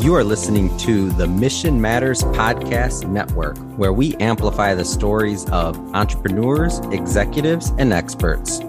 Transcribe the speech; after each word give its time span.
You 0.00 0.14
are 0.14 0.24
listening 0.24 0.74
to 0.78 1.10
the 1.10 1.26
Mission 1.26 1.78
Matters 1.78 2.22
Podcast 2.22 3.06
Network, 3.06 3.58
where 3.76 3.92
we 3.92 4.16
amplify 4.16 4.72
the 4.72 4.86
stories 4.86 5.44
of 5.50 5.76
entrepreneurs, 5.94 6.78
executives, 6.90 7.70
and 7.76 7.92
experts. 7.92 8.60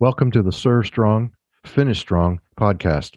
Welcome 0.00 0.32
to 0.32 0.42
the 0.42 0.50
Serve 0.52 0.84
Strong, 0.84 1.30
Finish 1.64 2.00
Strong 2.00 2.40
podcast. 2.58 3.14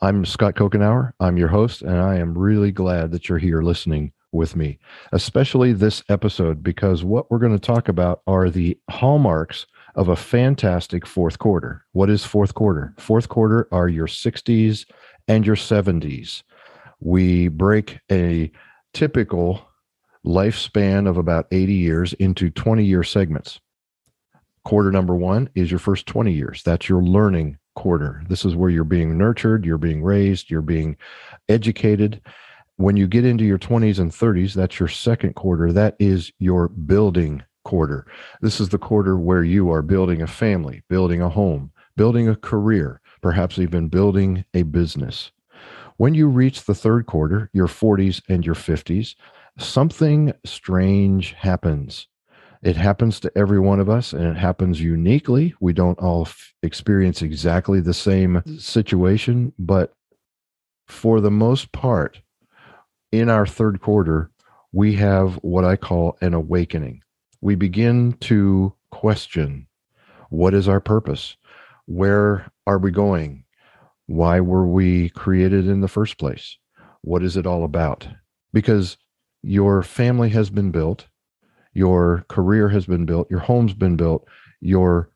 I'm 0.00 0.24
Scott 0.24 0.54
Couchenour. 0.54 1.14
I'm 1.18 1.36
your 1.36 1.48
host, 1.48 1.82
and 1.82 1.96
I 1.96 2.18
am 2.18 2.38
really 2.38 2.70
glad 2.70 3.10
that 3.10 3.28
you're 3.28 3.38
here 3.38 3.60
listening 3.60 4.12
with 4.34 4.56
me, 4.56 4.78
especially 5.12 5.72
this 5.72 6.02
episode, 6.08 6.62
because 6.62 7.04
what 7.04 7.30
we're 7.30 7.38
going 7.38 7.52
to 7.52 7.58
talk 7.58 7.88
about 7.88 8.22
are 8.26 8.50
the 8.50 8.78
hallmarks 8.90 9.66
of 9.94 10.08
a 10.08 10.16
fantastic 10.16 11.06
fourth 11.06 11.38
quarter. 11.38 11.84
What 11.92 12.10
is 12.10 12.24
fourth 12.24 12.54
quarter? 12.54 12.94
Fourth 12.98 13.28
quarter 13.28 13.68
are 13.72 13.88
your 13.88 14.08
60s 14.08 14.86
and 15.28 15.46
your 15.46 15.56
70s. 15.56 16.42
We 17.00 17.48
break 17.48 18.00
a 18.10 18.50
typical 18.92 19.66
lifespan 20.26 21.08
of 21.08 21.16
about 21.16 21.46
80 21.52 21.74
years 21.74 22.12
into 22.14 22.50
20 22.50 22.84
year 22.84 23.02
segments. 23.02 23.60
Quarter 24.64 24.90
number 24.90 25.14
one 25.14 25.50
is 25.54 25.70
your 25.70 25.78
first 25.78 26.06
20 26.06 26.32
years. 26.32 26.62
That's 26.64 26.88
your 26.88 27.02
learning 27.02 27.58
quarter. 27.74 28.22
This 28.28 28.44
is 28.44 28.56
where 28.56 28.70
you're 28.70 28.84
being 28.84 29.18
nurtured, 29.18 29.66
you're 29.66 29.78
being 29.78 30.02
raised, 30.02 30.50
you're 30.50 30.62
being 30.62 30.96
educated. 31.48 32.22
When 32.76 32.96
you 32.96 33.06
get 33.06 33.24
into 33.24 33.44
your 33.44 33.58
20s 33.58 33.98
and 33.98 34.10
30s, 34.10 34.54
that's 34.54 34.80
your 34.80 34.88
second 34.88 35.34
quarter. 35.34 35.72
That 35.72 35.96
is 35.98 36.32
your 36.38 36.68
building 36.68 37.42
quarter. 37.64 38.06
This 38.40 38.60
is 38.60 38.70
the 38.70 38.78
quarter 38.78 39.16
where 39.16 39.44
you 39.44 39.70
are 39.70 39.82
building 39.82 40.22
a 40.22 40.26
family, 40.26 40.82
building 40.88 41.22
a 41.22 41.28
home, 41.28 41.72
building 41.96 42.28
a 42.28 42.36
career, 42.36 43.00
perhaps 43.22 43.58
even 43.58 43.88
building 43.88 44.44
a 44.54 44.64
business. 44.64 45.30
When 45.96 46.14
you 46.14 46.28
reach 46.28 46.64
the 46.64 46.74
third 46.74 47.06
quarter, 47.06 47.48
your 47.52 47.68
40s 47.68 48.20
and 48.28 48.44
your 48.44 48.56
50s, 48.56 49.14
something 49.58 50.32
strange 50.44 51.32
happens. 51.32 52.08
It 52.62 52.76
happens 52.76 53.20
to 53.20 53.32
every 53.36 53.60
one 53.60 53.78
of 53.78 53.88
us 53.88 54.12
and 54.12 54.24
it 54.24 54.36
happens 54.36 54.80
uniquely. 54.80 55.54
We 55.60 55.72
don't 55.72 55.98
all 55.98 56.22
f- 56.22 56.54
experience 56.62 57.22
exactly 57.22 57.80
the 57.80 57.94
same 57.94 58.36
mm. 58.36 58.60
situation, 58.60 59.52
but 59.58 59.92
for 60.88 61.20
the 61.20 61.30
most 61.30 61.72
part, 61.72 62.20
in 63.18 63.28
our 63.30 63.46
third 63.46 63.80
quarter, 63.80 64.30
we 64.72 64.94
have 64.94 65.34
what 65.36 65.64
I 65.64 65.76
call 65.76 66.18
an 66.20 66.34
awakening. 66.34 67.02
We 67.40 67.54
begin 67.54 68.14
to 68.22 68.74
question 68.90 69.66
what 70.30 70.54
is 70.54 70.68
our 70.68 70.80
purpose? 70.80 71.36
Where 71.86 72.50
are 72.66 72.78
we 72.78 72.90
going? 72.90 73.44
Why 74.06 74.40
were 74.40 74.66
we 74.66 75.10
created 75.10 75.68
in 75.68 75.80
the 75.80 75.88
first 75.88 76.18
place? 76.18 76.58
What 77.02 77.22
is 77.22 77.36
it 77.36 77.46
all 77.46 77.64
about? 77.64 78.08
Because 78.52 78.96
your 79.42 79.82
family 79.82 80.30
has 80.30 80.50
been 80.50 80.70
built, 80.70 81.06
your 81.72 82.24
career 82.28 82.68
has 82.70 82.86
been 82.86 83.06
built, 83.06 83.30
your 83.30 83.40
home's 83.40 83.74
been 83.74 83.96
built, 83.96 84.26
your 84.60 85.10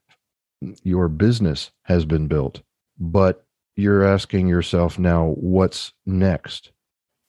your 0.82 1.08
business 1.08 1.70
has 1.82 2.04
been 2.04 2.26
built, 2.26 2.62
but 2.98 3.46
you're 3.76 4.04
asking 4.04 4.48
yourself 4.48 4.98
now 4.98 5.34
what's 5.36 5.92
next? 6.04 6.72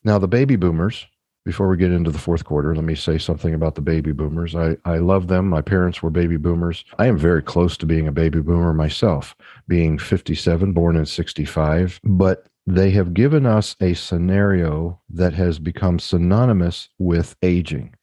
Now 0.10 0.18
the 0.18 0.28
baby 0.28 0.56
boomers, 0.56 1.06
before 1.46 1.68
we 1.68 1.78
get 1.78 1.92
into 1.92 2.10
the 2.10 2.18
fourth 2.18 2.44
quarter, 2.44 2.74
let 2.74 2.84
me 2.84 2.96
say 2.96 3.20
something 3.20 3.54
about 3.54 3.76
the 3.76 3.82
baby 3.82 4.12
boomers. 4.12 4.56
I, 4.56 4.76
I 4.84 4.98
love 4.98 5.28
them. 5.28 5.48
My 5.48 5.62
parents 5.62 6.02
were 6.02 6.10
baby 6.10 6.36
boomers. 6.36 6.84
I 6.98 7.06
am 7.06 7.16
very 7.16 7.44
close 7.44 7.78
to 7.78 7.86
being 7.86 8.08
a 8.08 8.12
baby 8.12 8.42
boomer 8.42 8.74
myself, 8.74 9.36
being 9.68 10.00
57, 10.00 10.74
born 10.74 10.96
in 10.96 11.06
65. 11.06 12.00
But 12.04 12.48
they 12.66 12.90
have 12.90 13.14
given 13.14 13.46
us 13.46 13.76
a 13.82 13.94
scenario 13.94 15.00
that 15.12 15.34
has 15.34 15.60
become 15.60 16.00
synonymous 16.00 16.90
with 16.98 17.36
aging. 17.44 17.94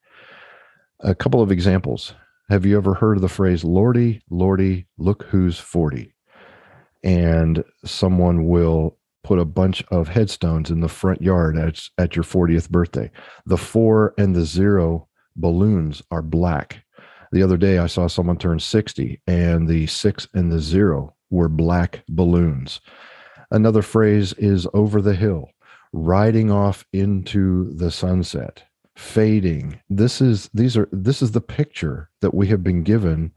A 1.00 1.12
couple 1.12 1.42
of 1.42 1.50
examples. 1.50 2.14
Have 2.50 2.64
you 2.64 2.76
ever 2.76 2.94
heard 2.94 3.16
of 3.16 3.22
the 3.22 3.28
phrase, 3.28 3.64
Lordy, 3.64 4.22
Lordy, 4.30 4.86
look 4.96 5.24
who's 5.24 5.58
40? 5.58 6.14
And 7.02 7.64
someone 7.84 8.46
will 8.46 8.96
put 9.26 9.38
a 9.40 9.44
bunch 9.44 9.82
of 9.90 10.06
headstones 10.06 10.70
in 10.70 10.78
the 10.78 10.88
front 10.88 11.20
yard 11.20 11.58
at, 11.58 11.82
at 11.98 12.14
your 12.14 12.22
40th 12.22 12.70
birthday. 12.70 13.10
The 13.44 13.56
four 13.58 14.14
and 14.16 14.36
the 14.36 14.44
zero 14.44 15.08
balloons 15.34 16.00
are 16.12 16.22
black. 16.22 16.84
The 17.32 17.42
other 17.42 17.56
day, 17.56 17.78
I 17.78 17.88
saw 17.88 18.06
someone 18.06 18.38
turn 18.38 18.60
60, 18.60 19.20
and 19.26 19.66
the 19.66 19.88
six 19.88 20.28
and 20.32 20.52
the 20.52 20.60
zero 20.60 21.16
were 21.28 21.48
black 21.48 22.04
balloons. 22.08 22.80
Another 23.50 23.82
phrase 23.82 24.32
is 24.34 24.68
over 24.72 25.02
the 25.02 25.16
hill, 25.16 25.50
riding 25.92 26.52
off 26.52 26.84
into 26.92 27.74
the 27.74 27.90
sunset 27.90 28.62
fading 28.94 29.78
this 29.90 30.22
is 30.22 30.48
these 30.54 30.74
are 30.74 30.88
this 30.90 31.20
is 31.20 31.32
the 31.32 31.40
picture 31.40 32.08
that 32.22 32.32
we 32.32 32.46
have 32.46 32.64
been 32.64 32.82
given 32.82 33.30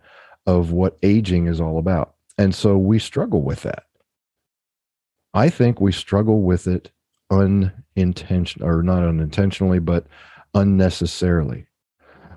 of 0.48 0.72
what 0.72 0.98
aging 1.04 1.48
is 1.48 1.60
all 1.60 1.78
about 1.78 2.16
and 2.38 2.56
so 2.56 2.78
we 2.78 2.98
struggle 2.98 3.42
with 3.42 3.62
that 3.64 3.84
i 5.34 5.50
think 5.50 5.80
we 5.80 5.92
struggle 5.92 6.42
with 6.42 6.68
it 6.68 6.92
unintentional 7.32 8.68
or 8.68 8.84
not 8.84 9.04
unintentionally 9.04 9.80
but 9.80 10.06
unnecessarily. 10.54 11.68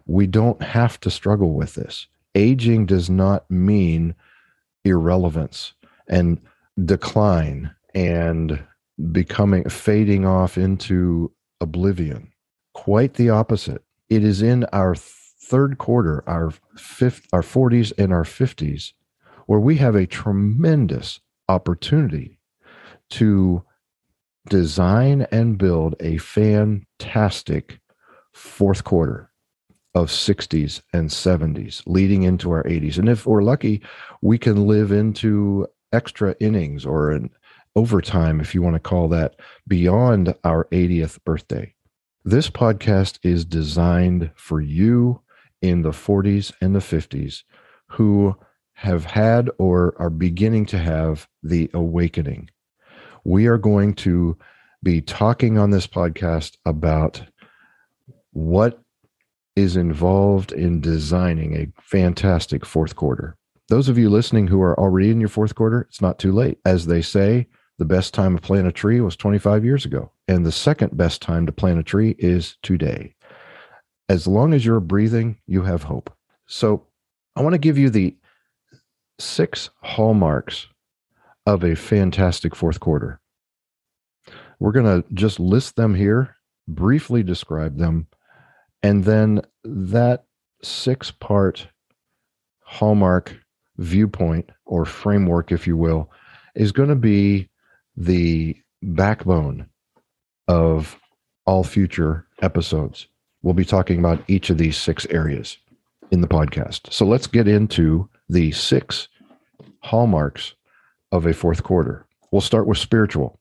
We 0.06 0.26
don't 0.26 0.62
have 0.62 0.98
to 1.00 1.10
struggle 1.10 1.52
with 1.52 1.74
this. 1.74 2.06
Aging 2.34 2.86
does 2.86 3.08
not 3.08 3.50
mean 3.50 4.14
irrelevance 4.84 5.74
and 6.08 6.40
decline 6.84 7.74
and 7.94 8.62
becoming 9.10 9.68
fading 9.68 10.26
off 10.26 10.58
into 10.58 11.30
oblivion. 11.60 12.32
Quite 12.74 13.14
the 13.14 13.30
opposite. 13.30 13.82
It 14.08 14.24
is 14.24 14.42
in 14.42 14.64
our 14.72 14.94
third 14.94 15.78
quarter, 15.78 16.24
our 16.26 16.52
fifth, 16.76 17.26
our 17.32 17.42
40s 17.42 17.92
and 17.98 18.12
our 18.12 18.24
50s, 18.24 18.92
where 19.46 19.60
we 19.60 19.76
have 19.76 19.94
a 19.94 20.06
tremendous 20.06 21.20
opportunity 21.48 22.38
to 23.12 23.62
design 24.48 25.26
and 25.30 25.58
build 25.58 25.94
a 26.00 26.18
fantastic 26.18 27.80
fourth 28.32 28.84
quarter 28.84 29.30
of 29.94 30.08
60s 30.08 30.80
and 30.92 31.10
70s 31.10 31.82
leading 31.86 32.22
into 32.22 32.50
our 32.50 32.64
80s. 32.64 32.98
And 32.98 33.08
if 33.08 33.26
we're 33.26 33.42
lucky, 33.42 33.82
we 34.22 34.38
can 34.38 34.66
live 34.66 34.90
into 34.90 35.66
extra 35.92 36.34
innings 36.40 36.86
or 36.86 37.10
an 37.10 37.30
overtime, 37.76 38.40
if 38.40 38.54
you 38.54 38.62
want 38.62 38.74
to 38.74 38.80
call 38.80 39.08
that, 39.08 39.36
beyond 39.68 40.34
our 40.44 40.64
80th 40.72 41.22
birthday. 41.24 41.74
This 42.24 42.48
podcast 42.48 43.18
is 43.22 43.44
designed 43.44 44.30
for 44.34 44.60
you 44.60 45.20
in 45.60 45.82
the 45.82 45.90
40s 45.90 46.52
and 46.60 46.74
the 46.74 46.80
50s 46.80 47.42
who 47.88 48.36
have 48.74 49.04
had 49.04 49.50
or 49.58 49.94
are 49.98 50.10
beginning 50.10 50.66
to 50.66 50.78
have 50.78 51.28
the 51.42 51.70
awakening. 51.74 52.48
We 53.24 53.46
are 53.46 53.58
going 53.58 53.94
to 53.94 54.36
be 54.82 55.00
talking 55.00 55.58
on 55.58 55.70
this 55.70 55.86
podcast 55.86 56.56
about 56.64 57.22
what 58.32 58.80
is 59.54 59.76
involved 59.76 60.52
in 60.52 60.80
designing 60.80 61.54
a 61.54 61.68
fantastic 61.82 62.64
fourth 62.64 62.96
quarter. 62.96 63.36
Those 63.68 63.88
of 63.88 63.98
you 63.98 64.10
listening 64.10 64.48
who 64.48 64.60
are 64.60 64.78
already 64.78 65.10
in 65.10 65.20
your 65.20 65.28
fourth 65.28 65.54
quarter, 65.54 65.82
it's 65.82 66.00
not 66.00 66.18
too 66.18 66.32
late. 66.32 66.58
As 66.64 66.86
they 66.86 67.02
say, 67.02 67.46
the 67.78 67.84
best 67.84 68.12
time 68.12 68.36
to 68.36 68.42
plant 68.42 68.66
a 68.66 68.72
tree 68.72 69.00
was 69.00 69.16
25 69.16 69.64
years 69.64 69.84
ago. 69.84 70.10
And 70.28 70.44
the 70.44 70.52
second 70.52 70.96
best 70.96 71.22
time 71.22 71.46
to 71.46 71.52
plant 71.52 71.78
a 71.78 71.82
tree 71.82 72.14
is 72.18 72.56
today. 72.62 73.14
As 74.08 74.26
long 74.26 74.52
as 74.52 74.64
you're 74.64 74.80
breathing, 74.80 75.38
you 75.46 75.62
have 75.62 75.84
hope. 75.84 76.14
So 76.46 76.86
I 77.36 77.42
want 77.42 77.54
to 77.54 77.58
give 77.58 77.78
you 77.78 77.88
the 77.88 78.16
six 79.18 79.70
hallmarks 79.82 80.68
of 81.46 81.64
a 81.64 81.74
fantastic 81.74 82.54
fourth 82.54 82.80
quarter. 82.80 83.20
We're 84.58 84.72
going 84.72 85.02
to 85.02 85.08
just 85.14 85.40
list 85.40 85.76
them 85.76 85.94
here, 85.94 86.36
briefly 86.68 87.22
describe 87.22 87.78
them, 87.78 88.06
and 88.82 89.04
then 89.04 89.42
that 89.64 90.24
six 90.62 91.10
part 91.10 91.66
hallmark 92.60 93.36
viewpoint 93.78 94.50
or 94.64 94.84
framework, 94.84 95.52
if 95.52 95.66
you 95.66 95.76
will, 95.76 96.10
is 96.54 96.72
going 96.72 96.88
to 96.88 96.94
be 96.94 97.48
the 97.96 98.56
backbone 98.82 99.68
of 100.48 100.98
all 101.46 101.64
future 101.64 102.26
episodes. 102.40 103.08
We'll 103.42 103.54
be 103.54 103.64
talking 103.64 103.98
about 103.98 104.22
each 104.28 104.50
of 104.50 104.58
these 104.58 104.76
six 104.76 105.06
areas 105.06 105.58
in 106.10 106.20
the 106.20 106.28
podcast. 106.28 106.92
So 106.92 107.04
let's 107.04 107.26
get 107.26 107.48
into 107.48 108.08
the 108.28 108.52
six 108.52 109.08
hallmarks 109.80 110.54
of 111.12 111.26
a 111.26 111.34
fourth 111.34 111.62
quarter. 111.62 112.06
We'll 112.32 112.40
start 112.40 112.66
with 112.66 112.78
spiritual. 112.78 113.38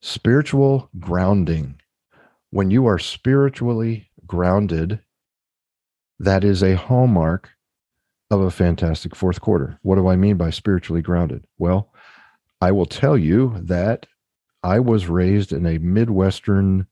Spiritual 0.00 0.88
grounding. 0.98 1.80
When 2.50 2.70
you 2.70 2.86
are 2.86 2.98
spiritually 2.98 4.08
grounded, 4.26 5.00
that 6.20 6.44
is 6.44 6.62
a 6.62 6.76
hallmark 6.76 7.50
of 8.30 8.40
a 8.40 8.50
fantastic 8.50 9.16
fourth 9.16 9.40
quarter. 9.40 9.78
What 9.82 9.96
do 9.96 10.06
I 10.08 10.16
mean 10.16 10.36
by 10.36 10.50
spiritually 10.50 11.02
grounded? 11.02 11.44
Well, 11.58 11.92
I 12.60 12.70
will 12.70 12.86
tell 12.86 13.18
you 13.18 13.58
that 13.60 14.06
I 14.62 14.78
was 14.78 15.08
raised 15.08 15.52
in 15.52 15.66
a 15.66 15.78
Midwestern 15.78 16.86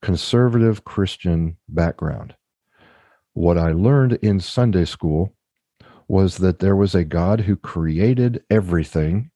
conservative 0.00 0.84
Christian 0.84 1.56
background. 1.68 2.34
What 3.34 3.58
I 3.58 3.72
learned 3.72 4.14
in 4.14 4.40
Sunday 4.40 4.84
school 4.84 5.34
was 6.08 6.38
that 6.38 6.58
there 6.58 6.76
was 6.76 6.94
a 6.94 7.04
God 7.04 7.40
who 7.40 7.56
created 7.56 8.42
everything. 8.50 9.30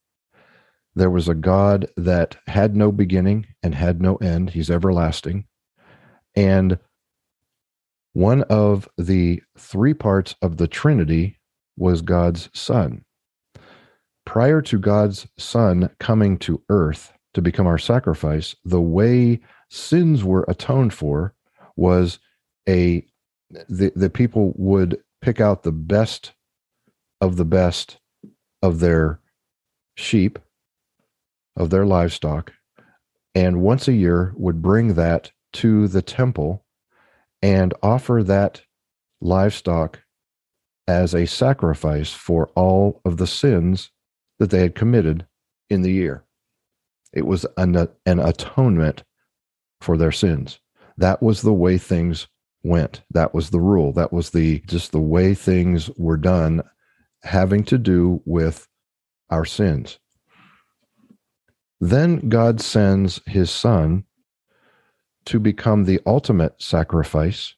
There 0.95 1.11
was 1.11 1.29
a 1.29 1.35
God 1.35 1.89
that 1.97 2.37
had 2.47 2.77
no 2.77 2.91
beginning 2.91 3.47
and 3.63 3.75
had 3.75 4.01
no 4.01 4.17
end. 4.17 4.51
He's 4.51 4.71
everlasting. 4.71 5.47
And 6.35 6.79
one 8.13 8.43
of 8.45 8.89
the 8.97 9.43
three 9.59 9.95
parts 9.95 10.35
of 10.41 10.57
the 10.57 10.69
Trinity 10.69 11.39
was 11.77 12.01
God's 12.03 12.49
Son. 12.55 13.05
Prior 14.25 14.62
to 14.62 14.79
God's 14.79 15.27
Son 15.39 15.91
coming 16.01 16.39
to 16.39 16.62
earth 16.69 17.12
to 17.35 17.43
become 17.43 17.67
our 17.67 17.79
sacrifice, 17.79 18.57
the 18.65 18.81
way 18.81 19.41
sins 19.71 20.25
were 20.25 20.45
atoned 20.49 20.95
for 20.95 21.35
was 21.77 22.19
a 22.69 23.07
the, 23.69 23.93
the 23.95 24.11
people 24.11 24.53
would 24.57 24.99
pick 25.21 25.41
out 25.41 25.62
the 25.62 25.73
best 25.73 26.33
of 27.21 27.37
the 27.37 27.45
best 27.45 27.99
of 28.63 28.81
their 28.81 29.21
sheep, 29.97 30.39
of 31.57 31.71
their 31.71 31.87
livestock, 31.87 32.53
and 33.35 33.61
once 33.61 33.89
a 33.89 33.93
year 33.93 34.33
would 34.37 34.63
bring 34.63 34.95
that 34.95 35.31
to 35.53 35.89
the 35.89 36.03
temple 36.03 36.65
and 37.43 37.75
offer 37.83 38.23
that 38.23 38.63
livestock 39.21 40.01
as 40.89 41.15
a 41.15 41.27
sacrifice 41.27 42.13
for 42.13 42.49
all 42.55 43.01
of 43.05 43.17
the 43.17 43.27
sins 43.27 43.91
that 44.39 44.51
they 44.51 44.61
had 44.61 44.75
committed 44.75 45.27
in 45.69 45.83
the 45.83 45.93
year. 45.93 46.25
It 47.12 47.27
was 47.27 47.47
an, 47.57 47.89
an 48.05 48.19
atonement 48.19 49.05
for 49.81 49.97
their 49.97 50.12
sins. 50.12 50.61
That 50.97 51.23
was 51.23 51.43
the 51.43 51.53
way 51.53 51.79
things 51.79 52.29
went. 52.62 53.03
That 53.11 53.35
was 53.35 53.51
the 53.51 53.61
rule. 53.61 53.93
That 53.93 54.12
was 54.12 54.31
the 54.31 54.61
just 54.61 54.93
the 54.93 55.01
way 55.01 55.35
things 55.35 55.91
were 55.97 56.17
done 56.17 56.62
having 57.26 57.64
to 57.64 57.78
do 57.78 58.23
with 58.25 58.69
our 59.31 59.44
sins. 59.44 59.99
Then 61.81 62.28
God 62.28 62.61
sends 62.61 63.20
his 63.26 63.50
son 63.50 64.05
to 65.26 65.38
become 65.38 65.84
the 65.84 66.00
ultimate 66.06 66.62
sacrifice 66.62 67.55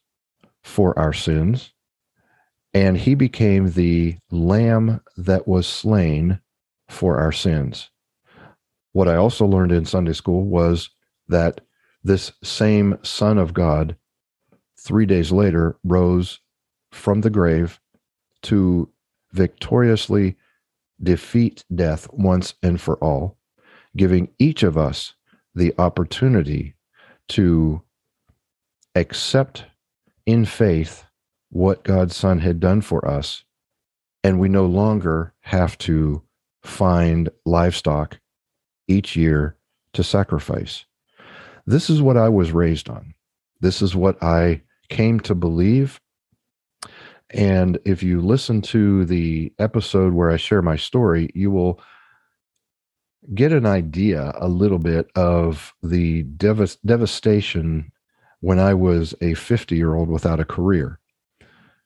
for 0.63 0.97
our 0.97 1.13
sins. 1.13 1.71
And 2.73 2.97
he 2.97 3.15
became 3.15 3.71
the 3.71 4.17
lamb 4.29 5.01
that 5.17 5.47
was 5.47 5.67
slain 5.67 6.41
for 6.89 7.17
our 7.17 7.31
sins. 7.31 7.89
What 8.91 9.07
I 9.07 9.15
also 9.15 9.45
learned 9.45 9.71
in 9.71 9.85
Sunday 9.85 10.13
school 10.13 10.43
was 10.43 10.89
that 11.27 11.61
this 12.03 12.31
same 12.43 12.97
Son 13.03 13.37
of 13.37 13.53
God, 13.53 13.95
three 14.79 15.05
days 15.05 15.31
later, 15.31 15.77
rose 15.83 16.39
from 16.91 17.21
the 17.21 17.29
grave 17.29 17.79
to 18.43 18.89
victoriously 19.31 20.35
defeat 21.01 21.63
death 21.73 22.07
once 22.11 22.53
and 22.61 22.79
for 22.79 22.95
all, 22.97 23.37
giving 23.95 24.29
each 24.39 24.63
of 24.63 24.77
us 24.77 25.13
the 25.55 25.73
opportunity 25.77 26.75
to 27.29 27.81
accept 28.95 29.65
in 30.25 30.45
faith 30.45 31.05
what 31.49 31.83
God's 31.83 32.15
Son 32.15 32.39
had 32.39 32.59
done 32.59 32.81
for 32.81 33.07
us. 33.07 33.43
And 34.23 34.39
we 34.39 34.49
no 34.49 34.65
longer 34.65 35.33
have 35.41 35.77
to 35.79 36.21
find 36.63 37.29
livestock 37.45 38.19
each 38.87 39.15
year 39.15 39.55
to 39.93 40.03
sacrifice. 40.03 40.85
This 41.65 41.89
is 41.89 42.01
what 42.01 42.17
I 42.17 42.29
was 42.29 42.51
raised 42.51 42.89
on. 42.89 43.13
This 43.61 43.81
is 43.81 43.95
what 43.95 44.21
I 44.21 44.61
came 44.89 45.19
to 45.21 45.35
believe. 45.35 45.99
And 47.31 47.77
if 47.85 48.01
you 48.01 48.21
listen 48.21 48.61
to 48.63 49.05
the 49.05 49.53
episode 49.59 50.13
where 50.13 50.31
I 50.31 50.37
share 50.37 50.61
my 50.61 50.75
story, 50.75 51.29
you 51.35 51.51
will 51.51 51.79
get 53.33 53.51
an 53.51 53.65
idea 53.65 54.33
a 54.35 54.47
little 54.47 54.79
bit 54.79 55.11
of 55.15 55.73
the 55.83 56.23
dev- 56.23 56.77
devastation 56.85 57.91
when 58.39 58.59
I 58.59 58.73
was 58.73 59.13
a 59.21 59.33
50 59.33 59.75
year 59.75 59.95
old 59.95 60.09
without 60.09 60.39
a 60.39 60.45
career. 60.45 60.99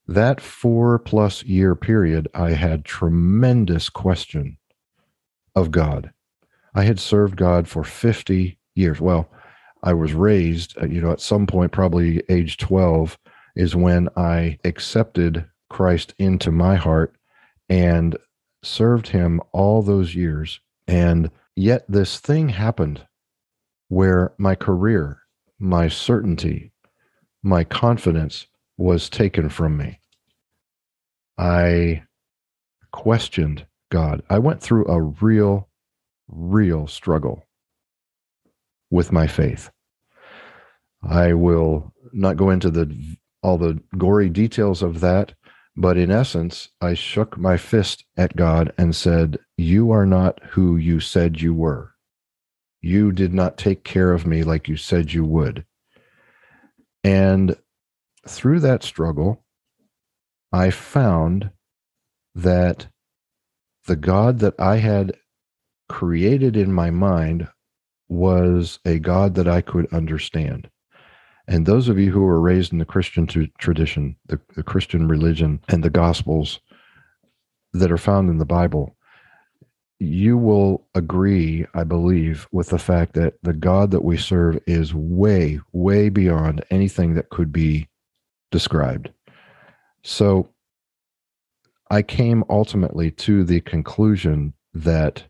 That 0.07 0.41
four 0.41 0.99
plus 0.99 1.43
year 1.43 1.75
period, 1.75 2.27
I 2.33 2.51
had 2.51 2.85
tremendous 2.85 3.89
question 3.89 4.57
of 5.55 5.71
God. 5.71 6.11
I 6.75 6.83
had 6.83 6.99
served 6.99 7.35
God 7.35 7.67
for 7.67 7.83
50 7.83 8.57
years. 8.75 8.99
Well, 8.99 9.29
I 9.83 9.93
was 9.93 10.13
raised, 10.13 10.77
uh, 10.81 10.85
you 10.85 11.01
know, 11.01 11.11
at 11.11 11.21
some 11.21 11.45
point, 11.45 11.71
probably 11.71 12.23
age 12.29 12.57
12, 12.57 13.17
is 13.55 13.75
when 13.75 14.09
I 14.15 14.59
accepted 14.63 15.45
Christ 15.69 16.13
into 16.17 16.51
my 16.51 16.75
heart 16.75 17.15
and 17.69 18.17
served 18.63 19.07
him 19.07 19.41
all 19.51 19.81
those 19.81 20.15
years 20.15 20.59
and 20.87 21.29
yet 21.55 21.85
this 21.87 22.19
thing 22.19 22.49
happened 22.49 23.05
where 23.87 24.33
my 24.37 24.55
career, 24.55 25.19
my 25.59 25.87
certainty, 25.87 26.71
my 27.41 27.63
confidence 27.63 28.47
was 28.77 29.09
taken 29.09 29.49
from 29.49 29.77
me. 29.77 29.99
I 31.37 32.03
questioned 32.91 33.65
God. 33.91 34.23
I 34.29 34.39
went 34.39 34.61
through 34.61 34.87
a 34.87 35.01
real, 35.01 35.69
real 36.27 36.87
struggle 36.87 37.45
with 38.89 39.11
my 39.11 39.27
faith. 39.27 39.69
I 41.03 41.33
will 41.33 41.93
not 42.13 42.37
go 42.37 42.49
into 42.49 42.71
the 42.71 43.17
all 43.43 43.57
the 43.57 43.79
gory 43.97 44.29
details 44.29 44.81
of 44.81 44.99
that, 45.01 45.33
but 45.75 45.97
in 45.97 46.11
essence, 46.11 46.69
I 46.81 46.93
shook 46.93 47.37
my 47.37 47.57
fist 47.57 48.05
at 48.15 48.35
God 48.35 48.73
and 48.77 48.95
said, 48.95 49.39
You 49.57 49.91
are 49.91 50.05
not 50.05 50.39
who 50.51 50.77
you 50.77 50.99
said 50.99 51.41
you 51.41 51.53
were. 51.53 51.93
You 52.81 53.11
did 53.11 53.33
not 53.33 53.57
take 53.57 53.83
care 53.83 54.13
of 54.13 54.27
me 54.27 54.43
like 54.43 54.67
you 54.67 54.77
said 54.77 55.13
you 55.13 55.23
would. 55.23 55.65
And 57.03 57.55
through 58.27 58.59
that 58.61 58.83
struggle, 58.83 59.43
I 60.51 60.69
found 60.69 61.51
that 62.35 62.87
the 63.85 63.95
God 63.95 64.39
that 64.39 64.59
I 64.59 64.77
had 64.77 65.13
created 65.89 66.55
in 66.55 66.71
my 66.71 66.89
mind 66.89 67.47
was 68.07 68.79
a 68.85 68.99
God 68.99 69.35
that 69.35 69.47
I 69.47 69.61
could 69.61 69.91
understand. 69.93 70.69
And 71.47 71.65
those 71.65 71.89
of 71.89 71.99
you 71.99 72.11
who 72.11 72.21
were 72.21 72.39
raised 72.39 72.71
in 72.71 72.79
the 72.79 72.85
Christian 72.85 73.27
tradition, 73.57 74.15
the, 74.27 74.39
the 74.55 74.63
Christian 74.63 75.07
religion, 75.07 75.61
and 75.67 75.83
the 75.83 75.89
Gospels 75.89 76.59
that 77.73 77.91
are 77.91 77.97
found 77.97 78.29
in 78.29 78.37
the 78.37 78.45
Bible, 78.45 78.95
you 79.99 80.37
will 80.37 80.85
agree, 80.95 81.65
I 81.73 81.83
believe, 81.83 82.47
with 82.51 82.69
the 82.69 82.79
fact 82.79 83.13
that 83.13 83.35
the 83.43 83.53
God 83.53 83.91
that 83.91 84.03
we 84.03 84.17
serve 84.17 84.59
is 84.67 84.93
way, 84.93 85.59
way 85.71 86.09
beyond 86.09 86.63
anything 86.69 87.15
that 87.15 87.29
could 87.29 87.51
be 87.51 87.87
described. 88.51 89.09
So 90.03 90.49
I 91.89 92.01
came 92.01 92.43
ultimately 92.49 93.11
to 93.11 93.43
the 93.43 93.61
conclusion 93.61 94.53
that 94.73 95.23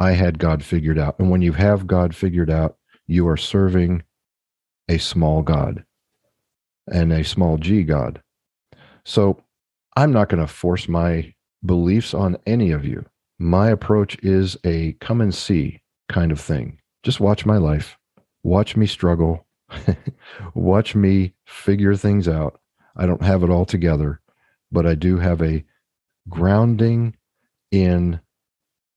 I 0.00 0.12
had 0.12 0.38
God 0.38 0.64
figured 0.64 0.98
out. 0.98 1.18
And 1.18 1.30
when 1.30 1.42
you 1.42 1.52
have 1.52 1.86
God 1.86 2.14
figured 2.14 2.50
out, 2.50 2.76
you 3.06 3.28
are 3.28 3.36
serving 3.36 4.02
a 4.88 4.98
small 4.98 5.42
God 5.42 5.84
and 6.90 7.12
a 7.12 7.24
small 7.24 7.56
g 7.56 7.82
God. 7.82 8.22
So 9.04 9.42
I'm 9.96 10.12
not 10.12 10.28
going 10.28 10.44
to 10.44 10.52
force 10.52 10.88
my 10.88 11.34
beliefs 11.64 12.14
on 12.14 12.36
any 12.46 12.70
of 12.70 12.84
you. 12.84 13.04
My 13.38 13.70
approach 13.70 14.16
is 14.22 14.56
a 14.64 14.92
come 15.00 15.20
and 15.20 15.34
see 15.34 15.80
kind 16.08 16.32
of 16.32 16.40
thing. 16.40 16.78
Just 17.02 17.20
watch 17.20 17.46
my 17.46 17.56
life, 17.56 17.98
watch 18.42 18.76
me 18.76 18.86
struggle, 18.86 19.46
watch 20.54 20.94
me 20.94 21.34
figure 21.46 21.96
things 21.96 22.28
out. 22.28 22.60
I 22.96 23.06
don't 23.06 23.22
have 23.22 23.42
it 23.42 23.50
all 23.50 23.64
together, 23.64 24.20
but 24.70 24.86
I 24.86 24.94
do 24.94 25.18
have 25.18 25.42
a 25.42 25.64
grounding 26.28 27.16
in 27.70 28.20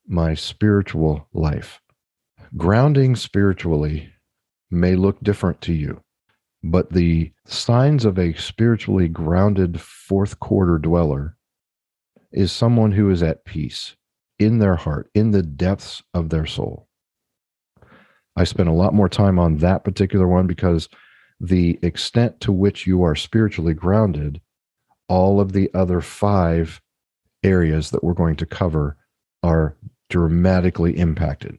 my 0.07 0.33
spiritual 0.35 1.27
life. 1.33 1.81
Grounding 2.55 3.15
spiritually 3.15 4.09
may 4.69 4.95
look 4.95 5.21
different 5.21 5.61
to 5.61 5.73
you, 5.73 6.01
but 6.63 6.91
the 6.91 7.31
signs 7.45 8.05
of 8.05 8.17
a 8.17 8.33
spiritually 8.33 9.07
grounded 9.07 9.79
fourth 9.79 10.39
quarter 10.39 10.77
dweller 10.77 11.37
is 12.31 12.51
someone 12.51 12.91
who 12.91 13.09
is 13.09 13.23
at 13.23 13.45
peace 13.45 13.95
in 14.39 14.59
their 14.59 14.75
heart, 14.75 15.09
in 15.13 15.31
the 15.31 15.41
depths 15.41 16.03
of 16.13 16.29
their 16.29 16.45
soul. 16.45 16.87
I 18.35 18.43
spent 18.43 18.69
a 18.69 18.73
lot 18.73 18.93
more 18.93 19.09
time 19.09 19.39
on 19.39 19.57
that 19.57 19.83
particular 19.83 20.27
one 20.27 20.45
because 20.45 20.89
the 21.39 21.79
extent 21.81 22.39
to 22.41 22.51
which 22.51 22.85
you 22.85 23.03
are 23.03 23.15
spiritually 23.15 23.73
grounded 23.73 24.41
all 25.07 25.39
of 25.39 25.53
the 25.53 25.71
other 25.73 26.01
five 26.01 26.81
areas 27.43 27.91
that 27.91 28.03
we're 28.03 28.13
going 28.13 28.35
to 28.35 28.45
cover 28.45 28.97
are 29.43 29.75
dramatically 30.09 30.97
impacted. 30.97 31.57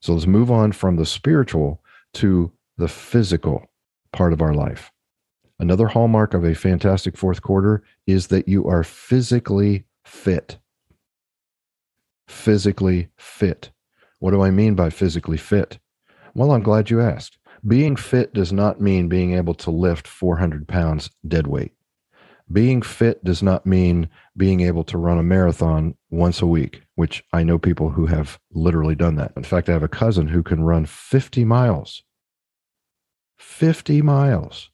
So 0.00 0.14
let's 0.14 0.26
move 0.26 0.50
on 0.50 0.72
from 0.72 0.96
the 0.96 1.06
spiritual 1.06 1.82
to 2.16 2.52
the 2.76 2.88
physical 2.88 3.66
part 4.12 4.32
of 4.32 4.42
our 4.42 4.54
life. 4.54 4.90
Another 5.58 5.88
hallmark 5.88 6.34
of 6.34 6.44
a 6.44 6.54
fantastic 6.54 7.16
fourth 7.16 7.40
quarter 7.40 7.82
is 8.06 8.26
that 8.28 8.48
you 8.48 8.66
are 8.68 8.82
physically 8.82 9.84
fit. 10.04 10.58
Physically 12.28 13.08
fit. 13.16 13.70
What 14.18 14.32
do 14.32 14.42
I 14.42 14.50
mean 14.50 14.74
by 14.74 14.90
physically 14.90 15.38
fit? 15.38 15.78
Well, 16.34 16.52
I'm 16.52 16.62
glad 16.62 16.90
you 16.90 17.00
asked. 17.00 17.38
Being 17.66 17.96
fit 17.96 18.34
does 18.34 18.52
not 18.52 18.80
mean 18.80 19.08
being 19.08 19.34
able 19.34 19.54
to 19.54 19.70
lift 19.70 20.06
400 20.06 20.68
pounds 20.68 21.10
dead 21.26 21.46
weight. 21.46 21.72
Being 22.52 22.80
fit 22.80 23.24
does 23.24 23.42
not 23.42 23.66
mean 23.66 24.08
being 24.36 24.60
able 24.60 24.84
to 24.84 24.98
run 24.98 25.18
a 25.18 25.22
marathon 25.22 25.96
once 26.10 26.40
a 26.40 26.46
week, 26.46 26.82
which 26.94 27.24
I 27.32 27.42
know 27.42 27.58
people 27.58 27.90
who 27.90 28.06
have 28.06 28.38
literally 28.52 28.94
done 28.94 29.16
that. 29.16 29.32
In 29.36 29.42
fact, 29.42 29.68
I 29.68 29.72
have 29.72 29.82
a 29.82 29.88
cousin 29.88 30.28
who 30.28 30.42
can 30.42 30.62
run 30.62 30.86
50 30.86 31.44
miles. 31.44 32.04
50 33.38 34.02
miles. 34.02 34.70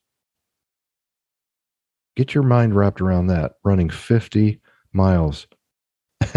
Get 2.16 2.34
your 2.34 2.44
mind 2.44 2.76
wrapped 2.76 3.00
around 3.00 3.28
that, 3.28 3.52
running 3.64 3.90
50 3.90 4.60
miles 4.92 5.46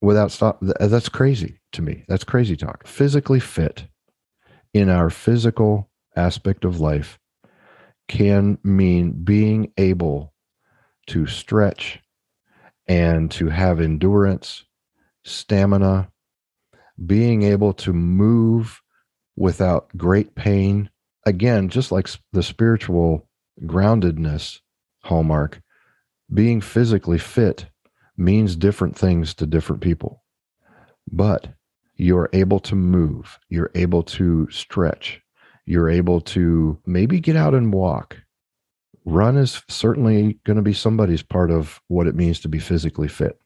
without 0.00 0.32
stop. 0.32 0.62
Uh, 0.62 0.86
that's 0.86 1.08
crazy 1.08 1.60
to 1.72 1.82
me. 1.82 2.04
That's 2.08 2.24
crazy 2.24 2.56
talk. 2.56 2.86
Physically 2.86 3.40
fit 3.40 3.86
in 4.72 4.88
our 4.88 5.10
physical 5.10 5.90
aspect 6.16 6.64
of 6.64 6.80
life 6.80 7.18
can 8.08 8.58
mean 8.62 9.12
being 9.12 9.72
able 9.76 10.32
to 11.08 11.26
stretch 11.26 12.00
and 12.86 13.30
to 13.32 13.48
have 13.48 13.80
endurance, 13.80 14.64
stamina, 15.24 16.10
being 17.04 17.42
able 17.42 17.72
to 17.72 17.92
move 17.92 18.80
without 19.36 19.88
great 19.96 20.34
pain. 20.34 20.90
Again, 21.24 21.68
just 21.68 21.92
like 21.92 22.08
the 22.32 22.42
spiritual 22.42 23.28
groundedness 23.62 24.60
hallmark, 25.02 25.60
being 26.32 26.60
physically 26.60 27.18
fit 27.18 27.66
means 28.16 28.56
different 28.56 28.96
things 28.96 29.34
to 29.34 29.46
different 29.46 29.82
people. 29.82 30.22
But 31.10 31.48
you're 31.96 32.30
able 32.32 32.60
to 32.60 32.74
move, 32.74 33.38
you're 33.48 33.70
able 33.74 34.02
to 34.02 34.48
stretch, 34.50 35.20
you're 35.64 35.88
able 35.88 36.20
to 36.20 36.78
maybe 36.86 37.20
get 37.20 37.36
out 37.36 37.54
and 37.54 37.72
walk. 37.72 38.18
Run 39.04 39.36
is 39.36 39.62
certainly 39.68 40.38
going 40.44 40.56
to 40.56 40.62
be 40.62 40.72
somebody's 40.72 41.22
part 41.22 41.50
of 41.50 41.80
what 41.88 42.06
it 42.06 42.16
means 42.16 42.40
to 42.40 42.48
be 42.48 42.58
physically 42.58 43.08
fit. 43.08 43.40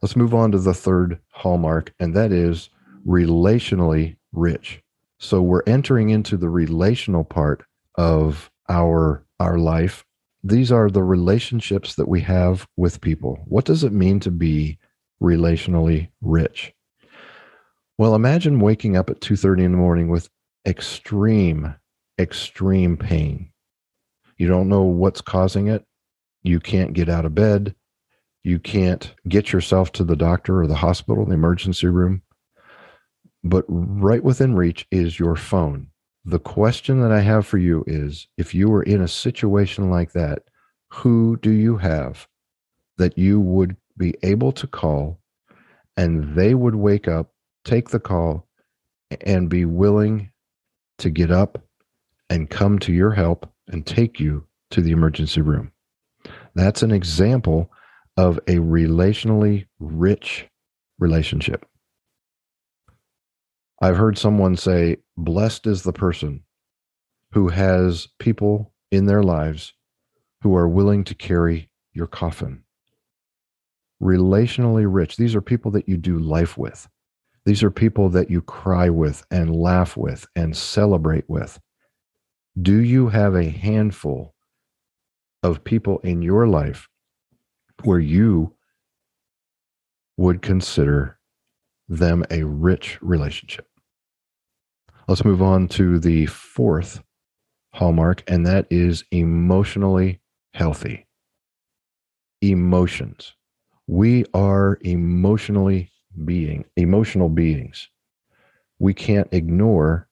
Let's 0.00 0.16
move 0.16 0.34
on 0.34 0.52
to 0.52 0.58
the 0.58 0.74
third 0.74 1.20
hallmark, 1.30 1.92
and 2.00 2.14
that 2.14 2.32
is 2.32 2.70
relationally 3.06 4.16
rich. 4.36 4.82
So 5.18 5.42
we're 5.42 5.62
entering 5.66 6.10
into 6.10 6.36
the 6.36 6.50
relational 6.50 7.24
part 7.24 7.64
of 7.96 8.50
our 8.68 9.24
our 9.40 9.58
life. 9.58 10.04
These 10.44 10.70
are 10.70 10.90
the 10.90 11.02
relationships 11.02 11.94
that 11.96 12.08
we 12.08 12.20
have 12.22 12.66
with 12.76 13.00
people. 13.00 13.40
What 13.46 13.64
does 13.64 13.84
it 13.84 13.92
mean 13.92 14.20
to 14.20 14.30
be 14.30 14.78
relationally 15.20 16.10
rich? 16.20 16.72
Well, 17.98 18.14
imagine 18.14 18.60
waking 18.60 18.96
up 18.96 19.10
at 19.10 19.20
2:30 19.20 19.64
in 19.64 19.72
the 19.72 19.78
morning 19.78 20.08
with 20.08 20.28
extreme 20.66 21.74
extreme 22.18 22.96
pain. 22.96 23.50
You 24.38 24.48
don't 24.48 24.68
know 24.68 24.82
what's 24.82 25.20
causing 25.20 25.68
it. 25.68 25.84
You 26.42 26.60
can't 26.60 26.92
get 26.92 27.08
out 27.08 27.24
of 27.24 27.34
bed. 27.34 27.74
You 28.42 28.58
can't 28.58 29.12
get 29.28 29.52
yourself 29.52 29.92
to 29.92 30.04
the 30.04 30.16
doctor 30.16 30.62
or 30.62 30.66
the 30.66 30.76
hospital, 30.76 31.24
the 31.24 31.34
emergency 31.34 31.88
room. 31.88 32.22
But 33.48 33.64
right 33.68 34.24
within 34.24 34.56
reach 34.56 34.86
is 34.90 35.20
your 35.20 35.36
phone. 35.36 35.88
The 36.24 36.40
question 36.40 37.00
that 37.00 37.12
I 37.12 37.20
have 37.20 37.46
for 37.46 37.58
you 37.58 37.84
is 37.86 38.26
if 38.36 38.54
you 38.54 38.68
were 38.68 38.82
in 38.82 39.00
a 39.00 39.08
situation 39.08 39.88
like 39.88 40.12
that, 40.12 40.42
who 40.88 41.36
do 41.36 41.52
you 41.52 41.76
have 41.76 42.26
that 42.98 43.16
you 43.16 43.38
would 43.38 43.76
be 43.96 44.14
able 44.24 44.50
to 44.50 44.66
call 44.66 45.20
and 45.96 46.34
they 46.34 46.54
would 46.54 46.74
wake 46.74 47.06
up, 47.06 47.32
take 47.64 47.90
the 47.90 48.00
call, 48.00 48.48
and 49.20 49.48
be 49.48 49.64
willing 49.64 50.32
to 50.98 51.08
get 51.08 51.30
up 51.30 51.62
and 52.28 52.50
come 52.50 52.80
to 52.80 52.92
your 52.92 53.12
help 53.12 53.48
and 53.68 53.86
take 53.86 54.18
you 54.18 54.44
to 54.72 54.80
the 54.80 54.90
emergency 54.90 55.40
room? 55.40 55.70
That's 56.56 56.82
an 56.82 56.90
example 56.90 57.70
of 58.16 58.38
a 58.48 58.56
relationally 58.56 59.66
rich 59.78 60.48
relationship. 60.98 61.64
I've 63.80 63.96
heard 63.96 64.16
someone 64.16 64.56
say, 64.56 64.98
blessed 65.16 65.66
is 65.66 65.82
the 65.82 65.92
person 65.92 66.42
who 67.32 67.48
has 67.48 68.08
people 68.18 68.72
in 68.90 69.06
their 69.06 69.22
lives 69.22 69.74
who 70.42 70.56
are 70.56 70.68
willing 70.68 71.04
to 71.04 71.14
carry 71.14 71.70
your 71.92 72.06
coffin. 72.06 72.62
Relationally 74.02 74.86
rich. 74.88 75.16
These 75.16 75.34
are 75.34 75.42
people 75.42 75.70
that 75.72 75.88
you 75.88 75.96
do 75.96 76.18
life 76.18 76.56
with. 76.56 76.88
These 77.44 77.62
are 77.62 77.70
people 77.70 78.08
that 78.10 78.30
you 78.30 78.42
cry 78.42 78.88
with 78.88 79.24
and 79.30 79.54
laugh 79.54 79.96
with 79.96 80.26
and 80.34 80.56
celebrate 80.56 81.28
with. 81.28 81.60
Do 82.60 82.78
you 82.78 83.08
have 83.08 83.34
a 83.34 83.48
handful 83.48 84.34
of 85.42 85.64
people 85.64 85.98
in 86.00 86.22
your 86.22 86.48
life 86.48 86.88
where 87.84 88.00
you 88.00 88.54
would 90.16 90.42
consider 90.42 91.15
them 91.88 92.24
a 92.30 92.42
rich 92.42 92.98
relationship. 93.00 93.66
Let's 95.08 95.24
move 95.24 95.42
on 95.42 95.68
to 95.68 95.98
the 95.98 96.26
fourth 96.26 97.02
hallmark, 97.72 98.24
and 98.26 98.46
that 98.46 98.66
is 98.70 99.04
emotionally 99.10 100.20
healthy. 100.54 101.06
Emotions. 102.40 103.34
We 103.86 104.24
are 104.34 104.78
emotionally 104.80 105.92
being, 106.24 106.64
emotional 106.76 107.28
beings. 107.28 107.88
We 108.78 108.94
can't 108.94 109.28
ignore 109.32 110.08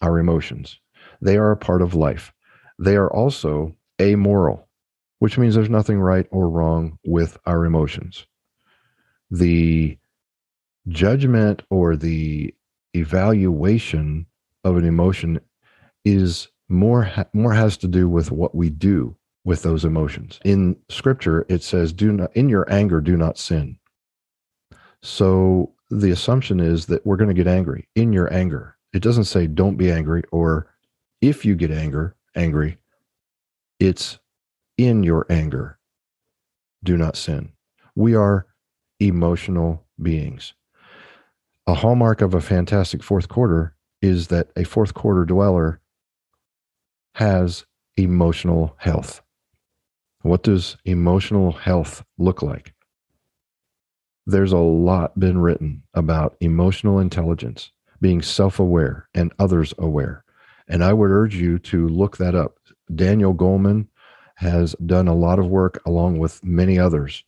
our 0.00 0.18
emotions. 0.18 0.80
They 1.20 1.36
are 1.36 1.52
a 1.52 1.56
part 1.56 1.82
of 1.82 1.94
life. 1.94 2.32
They 2.78 2.96
are 2.96 3.12
also 3.12 3.76
amoral, 4.00 4.68
which 5.20 5.38
means 5.38 5.54
there's 5.54 5.70
nothing 5.70 6.00
right 6.00 6.26
or 6.30 6.48
wrong 6.48 6.98
with 7.04 7.38
our 7.46 7.64
emotions. 7.64 8.26
The 9.30 9.96
judgment 10.88 11.62
or 11.70 11.96
the 11.96 12.54
evaluation 12.94 14.26
of 14.64 14.76
an 14.76 14.84
emotion 14.84 15.40
is 16.04 16.48
more 16.68 17.10
more 17.32 17.52
has 17.52 17.76
to 17.76 17.88
do 17.88 18.08
with 18.08 18.30
what 18.30 18.54
we 18.54 18.70
do 18.70 19.16
with 19.44 19.62
those 19.62 19.84
emotions. 19.84 20.40
In 20.44 20.76
scripture 20.88 21.46
it 21.48 21.62
says 21.62 21.92
do 21.92 22.12
not 22.12 22.34
in 22.36 22.48
your 22.48 22.70
anger 22.72 23.00
do 23.00 23.16
not 23.16 23.38
sin. 23.38 23.78
So 25.02 25.72
the 25.90 26.10
assumption 26.10 26.60
is 26.60 26.86
that 26.86 27.04
we're 27.04 27.16
going 27.16 27.28
to 27.28 27.34
get 27.34 27.46
angry 27.46 27.88
in 27.94 28.12
your 28.12 28.32
anger. 28.32 28.76
It 28.92 29.02
doesn't 29.02 29.24
say 29.24 29.46
don't 29.46 29.76
be 29.76 29.90
angry 29.90 30.22
or 30.30 30.68
if 31.20 31.44
you 31.44 31.54
get 31.54 31.70
anger 31.70 32.16
angry 32.34 32.78
it's 33.78 34.18
in 34.78 35.02
your 35.02 35.26
anger 35.28 35.78
do 36.84 36.96
not 36.96 37.16
sin. 37.16 37.52
We 37.94 38.14
are 38.14 38.46
emotional 39.00 39.84
beings 40.00 40.54
a 41.66 41.74
hallmark 41.74 42.20
of 42.20 42.34
a 42.34 42.40
fantastic 42.40 43.02
fourth 43.02 43.28
quarter 43.28 43.74
is 44.00 44.28
that 44.28 44.48
a 44.56 44.64
fourth 44.64 44.94
quarter 44.94 45.24
dweller 45.24 45.80
has 47.14 47.64
emotional 47.96 48.74
health. 48.78 49.22
What 50.22 50.42
does 50.42 50.76
emotional 50.84 51.52
health 51.52 52.04
look 52.18 52.42
like? 52.42 52.74
There's 54.26 54.52
a 54.52 54.58
lot 54.58 55.18
been 55.18 55.38
written 55.38 55.82
about 55.94 56.36
emotional 56.40 56.98
intelligence, 56.98 57.70
being 58.00 58.22
self 58.22 58.58
aware 58.58 59.08
and 59.14 59.32
others 59.38 59.74
aware. 59.78 60.24
And 60.68 60.82
I 60.82 60.92
would 60.92 61.10
urge 61.10 61.34
you 61.34 61.58
to 61.60 61.88
look 61.88 62.16
that 62.16 62.34
up. 62.34 62.58
Daniel 62.94 63.34
Goleman 63.34 63.88
has 64.36 64.74
done 64.86 65.08
a 65.08 65.14
lot 65.14 65.38
of 65.38 65.48
work, 65.48 65.80
along 65.86 66.18
with 66.18 66.42
many 66.44 66.78
others, 66.78 67.24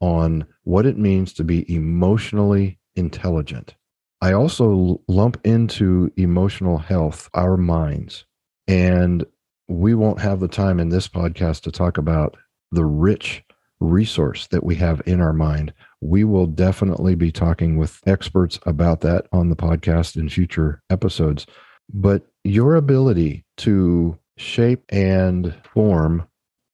on 0.00 0.46
what 0.64 0.86
it 0.86 0.98
means 0.98 1.32
to 1.34 1.44
be 1.44 1.70
emotionally 1.74 2.77
intelligent. 2.98 3.76
I 4.20 4.32
also 4.32 5.00
lump 5.06 5.40
into 5.44 6.12
emotional 6.16 6.78
health 6.78 7.30
our 7.34 7.56
minds. 7.56 8.24
And 8.66 9.24
we 9.68 9.94
won't 9.94 10.20
have 10.20 10.40
the 10.40 10.48
time 10.48 10.80
in 10.80 10.88
this 10.88 11.08
podcast 11.08 11.62
to 11.62 11.70
talk 11.70 11.96
about 11.96 12.36
the 12.72 12.84
rich 12.84 13.44
resource 13.80 14.48
that 14.48 14.64
we 14.64 14.74
have 14.74 15.00
in 15.06 15.20
our 15.20 15.32
mind. 15.32 15.72
We 16.00 16.24
will 16.24 16.46
definitely 16.46 17.14
be 17.14 17.30
talking 17.30 17.76
with 17.76 18.00
experts 18.06 18.58
about 18.66 19.00
that 19.02 19.26
on 19.32 19.50
the 19.50 19.56
podcast 19.56 20.16
in 20.16 20.28
future 20.28 20.82
episodes. 20.90 21.46
But 21.92 22.26
your 22.44 22.74
ability 22.74 23.44
to 23.58 24.18
shape 24.36 24.84
and 24.90 25.54
form 25.72 26.26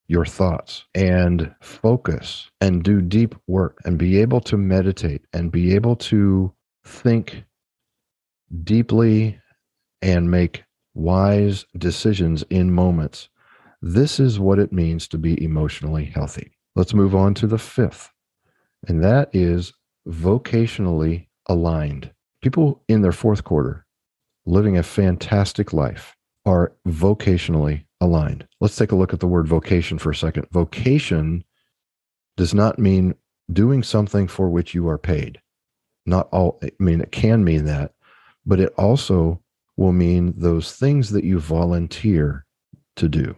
your 0.07 0.25
thoughts 0.25 0.85
and 0.95 1.55
focus 1.61 2.51
and 2.61 2.83
do 2.83 3.01
deep 3.01 3.35
work 3.47 3.81
and 3.85 3.99
be 3.99 4.21
able 4.21 4.41
to 4.41 4.57
meditate 4.57 5.23
and 5.33 5.51
be 5.51 5.75
able 5.75 5.97
to 5.97 6.53
think 6.85 7.45
deeply 8.63 9.39
and 10.03 10.31
make 10.31 10.65
wise 10.95 11.65
decisions 11.79 12.45
in 12.51 12.73
moments. 12.73 13.29
This 13.81 14.21
is 14.21 14.39
what 14.39 14.59
it 14.59 14.73
means 14.73 15.09
to 15.09 15.19
be 15.19 15.43
emotionally 15.43 16.05
healthy. 16.05 16.53
Let's 16.77 16.95
move 16.95 17.15
on 17.15 17.35
to 17.35 17.47
the 17.47 17.59
fifth, 17.59 18.11
and 18.87 19.03
that 19.03 19.31
is 19.33 19.73
vocationally 20.07 21.27
aligned. 21.47 22.11
People 22.43 22.83
in 22.89 23.03
their 23.03 23.13
fourth 23.13 23.45
quarter 23.45 23.87
living 24.47 24.77
a 24.77 24.83
fantastic 24.83 25.73
life 25.73 26.17
are 26.45 26.73
vocationally 26.87 27.84
aligned. 28.01 28.47
Let's 28.61 28.77
take 28.77 28.93
a 28.93 28.97
look 28.97 29.13
at 29.13 29.21
the 29.21 29.27
word 29.27 29.47
vocation 29.47 29.99
for 29.99 30.11
a 30.11 30.17
second. 30.17 30.47
Vocation 30.51 31.45
does 32.37 32.55
not 32.55 32.79
mean 32.79 33.15
doing 33.53 33.83
something 33.83 34.27
for 34.29 34.49
which 34.49 34.75
you 34.75 34.89
are 34.89 34.99
paid. 34.99 35.41
Not 36.07 36.29
all, 36.33 36.59
I 36.63 36.71
mean, 36.79 37.01
it 37.01 37.13
can 37.13 37.45
mean 37.45 37.65
that, 37.67 37.93
but 38.45 38.61
it 38.61 38.75
also 38.77 39.43
will 39.77 39.93
mean 39.93 40.35
those 40.37 40.73
things 40.73 41.11
that 41.11 41.25
you 41.25 41.41
volunteer 41.41 42.47
to 42.97 43.09
do. 43.09 43.37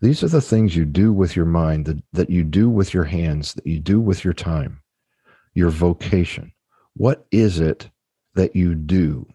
These 0.00 0.22
are 0.22 0.28
the 0.28 0.40
things 0.40 0.76
you 0.76 0.84
do 0.84 1.12
with 1.12 1.36
your 1.36 1.44
mind, 1.44 1.86
that, 1.86 2.02
that 2.12 2.30
you 2.30 2.44
do 2.44 2.70
with 2.70 2.94
your 2.94 3.04
hands, 3.04 3.54
that 3.54 3.66
you 3.66 3.78
do 3.78 4.00
with 4.00 4.24
your 4.24 4.32
time, 4.32 4.80
your 5.54 5.70
vocation. 5.70 6.52
What 6.94 7.26
is 7.30 7.60
it 7.60 7.90
that 8.34 8.56
you 8.56 8.74
do? 8.74 9.26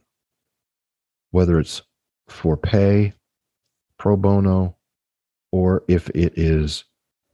Whether 1.31 1.60
it's 1.60 1.81
for 2.27 2.57
pay, 2.57 3.13
pro 4.03 4.17
bono, 4.17 4.75
or 5.53 5.81
if 5.88 6.10
it 6.10 6.33
is 6.38 6.83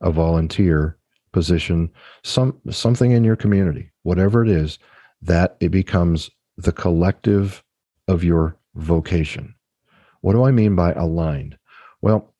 a 0.01 0.11
volunteer 0.11 0.99
position, 1.31 1.89
some 2.23 2.55
something 2.69 3.09
in 3.09 3.23
your 3.23 3.35
community, 3.35 3.91
whatever 4.03 4.43
it 4.43 4.49
is, 4.49 4.77
that 5.19 5.57
it 5.61 5.69
becomes 5.69 6.29
the 6.57 6.71
collective 6.71 7.63
of 8.07 8.23
your 8.23 8.55
vocation. 8.75 9.55
What 10.21 10.33
do 10.33 10.43
I 10.43 10.51
mean 10.51 10.75
by 10.75 10.93
aligned? 10.93 11.57
Well, 12.03 12.35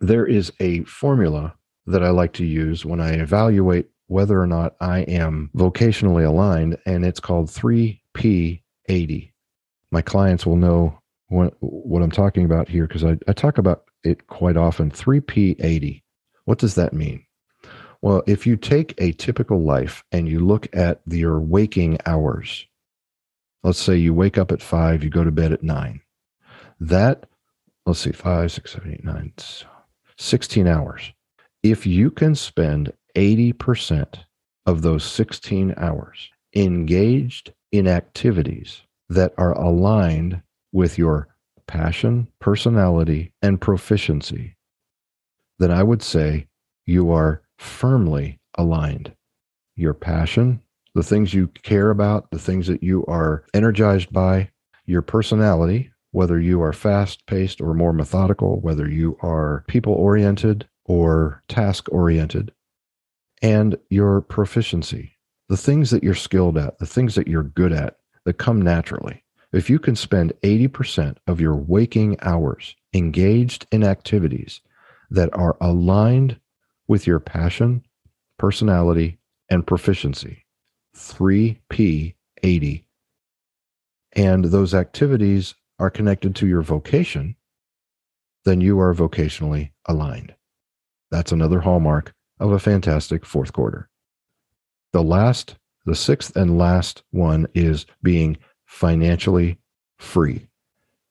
there 0.00 0.24
is 0.24 0.50
a 0.58 0.82
formula 0.84 1.54
that 1.84 2.02
I 2.02 2.08
like 2.08 2.32
to 2.34 2.46
use 2.46 2.86
when 2.86 3.02
I 3.02 3.12
evaluate 3.16 3.90
whether 4.06 4.40
or 4.40 4.46
not 4.46 4.76
I 4.80 5.00
am 5.00 5.50
vocationally 5.54 6.24
aligned, 6.26 6.78
and 6.86 7.04
it's 7.04 7.20
called 7.20 7.48
3P80. 7.48 9.30
My 9.90 10.00
clients 10.00 10.46
will 10.46 10.56
know 10.56 11.01
what, 11.32 11.54
what 11.60 12.02
I'm 12.02 12.10
talking 12.10 12.44
about 12.44 12.68
here 12.68 12.86
because 12.86 13.04
I, 13.04 13.18
I 13.26 13.32
talk 13.32 13.58
about 13.58 13.84
it 14.04 14.26
quite 14.26 14.56
often. 14.56 14.90
3P80. 14.90 16.02
What 16.44 16.58
does 16.58 16.74
that 16.74 16.92
mean? 16.92 17.24
Well, 18.02 18.22
if 18.26 18.46
you 18.46 18.56
take 18.56 18.94
a 18.98 19.12
typical 19.12 19.62
life 19.62 20.04
and 20.12 20.28
you 20.28 20.40
look 20.40 20.68
at 20.74 21.00
your 21.06 21.40
waking 21.40 21.98
hours, 22.04 22.66
let's 23.62 23.78
say 23.78 23.96
you 23.96 24.12
wake 24.12 24.38
up 24.38 24.50
at 24.50 24.60
five, 24.60 25.04
you 25.04 25.10
go 25.10 25.24
to 25.24 25.30
bed 25.30 25.52
at 25.52 25.62
nine. 25.62 26.00
That, 26.80 27.26
let's 27.86 28.00
see, 28.00 28.12
five, 28.12 28.50
six, 28.50 28.72
seven, 28.72 28.92
eight, 28.92 29.04
nine, 29.04 29.32
16 30.18 30.66
hours. 30.66 31.12
If 31.62 31.86
you 31.86 32.10
can 32.10 32.34
spend 32.34 32.92
80% 33.14 34.24
of 34.66 34.82
those 34.82 35.04
16 35.04 35.74
hours 35.76 36.30
engaged 36.54 37.52
in 37.70 37.86
activities 37.86 38.82
that 39.08 39.32
are 39.38 39.52
aligned 39.52 40.42
with 40.72 40.98
your 40.98 41.28
passion, 41.66 42.28
personality, 42.40 43.32
and 43.42 43.60
proficiency, 43.60 44.56
then 45.58 45.70
I 45.70 45.82
would 45.82 46.02
say 46.02 46.48
you 46.86 47.10
are 47.12 47.42
firmly 47.58 48.40
aligned. 48.58 49.12
Your 49.76 49.94
passion, 49.94 50.60
the 50.94 51.02
things 51.02 51.32
you 51.32 51.48
care 51.48 51.90
about, 51.90 52.30
the 52.30 52.38
things 52.38 52.66
that 52.66 52.82
you 52.82 53.04
are 53.06 53.44
energized 53.54 54.12
by, 54.12 54.50
your 54.84 55.02
personality, 55.02 55.90
whether 56.10 56.38
you 56.38 56.62
are 56.62 56.72
fast 56.72 57.26
paced 57.26 57.60
or 57.60 57.74
more 57.74 57.92
methodical, 57.92 58.60
whether 58.60 58.88
you 58.88 59.16
are 59.22 59.64
people 59.68 59.94
oriented 59.94 60.68
or 60.84 61.42
task 61.48 61.88
oriented, 61.90 62.52
and 63.40 63.76
your 63.88 64.20
proficiency, 64.20 65.16
the 65.48 65.56
things 65.56 65.90
that 65.90 66.04
you're 66.04 66.14
skilled 66.14 66.58
at, 66.58 66.78
the 66.78 66.86
things 66.86 67.14
that 67.14 67.28
you're 67.28 67.42
good 67.42 67.72
at 67.72 67.96
that 68.24 68.34
come 68.34 68.60
naturally. 68.60 69.21
If 69.52 69.68
you 69.68 69.78
can 69.78 69.96
spend 69.96 70.32
80% 70.42 71.18
of 71.26 71.40
your 71.40 71.54
waking 71.54 72.16
hours 72.22 72.74
engaged 72.94 73.66
in 73.70 73.84
activities 73.84 74.60
that 75.10 75.28
are 75.34 75.56
aligned 75.60 76.40
with 76.88 77.06
your 77.06 77.20
passion, 77.20 77.84
personality, 78.38 79.18
and 79.50 79.66
proficiency, 79.66 80.46
3P80, 80.96 82.84
and 84.14 84.44
those 84.46 84.74
activities 84.74 85.54
are 85.78 85.90
connected 85.90 86.34
to 86.36 86.46
your 86.46 86.62
vocation, 86.62 87.36
then 88.44 88.60
you 88.60 88.80
are 88.80 88.94
vocationally 88.94 89.72
aligned. 89.86 90.34
That's 91.10 91.32
another 91.32 91.60
hallmark 91.60 92.14
of 92.40 92.52
a 92.52 92.58
fantastic 92.58 93.26
fourth 93.26 93.52
quarter. 93.52 93.90
The 94.92 95.02
last, 95.02 95.56
the 95.84 95.94
sixth 95.94 96.36
and 96.36 96.58
last 96.58 97.02
one 97.10 97.46
is 97.54 97.86
being 98.02 98.38
financially 98.72 99.58
free. 99.98 100.48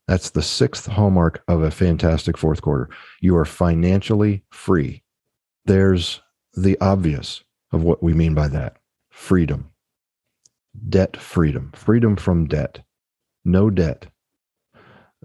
That's 0.08 0.32
the 0.32 0.42
sixth 0.42 0.88
hallmark 0.88 1.44
of 1.48 1.62
a 1.62 1.70
fantastic 1.72 2.36
fourth 2.36 2.62
quarter. 2.62 2.90
You 3.22 3.38
are 3.38 3.46
financially 3.46 4.44
free. 4.50 5.04
There's 5.66 6.22
the 6.54 6.76
obvious 6.82 7.44
of 7.72 7.84
what 7.84 8.02
we 8.02 8.14
mean 8.14 8.34
by 8.34 8.48
that 8.50 8.78
freedom, 9.10 9.70
debt 10.90 11.16
freedom, 11.16 11.72
freedom 11.76 12.16
from 12.16 12.48
debt, 12.48 12.80
no 13.46 13.70
debt. 13.70 14.08